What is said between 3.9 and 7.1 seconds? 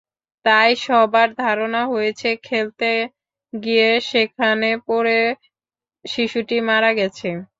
সেখানে পড়ে শিশুটি মারা